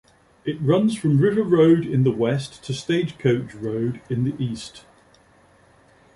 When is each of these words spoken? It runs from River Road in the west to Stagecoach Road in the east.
It 0.45 0.59
runs 0.59 0.97
from 0.97 1.19
River 1.19 1.43
Road 1.43 1.85
in 1.85 2.01
the 2.03 2.09
west 2.11 2.63
to 2.63 2.73
Stagecoach 2.73 3.53
Road 3.53 4.01
in 4.09 4.23
the 4.23 4.33
east. 4.43 4.83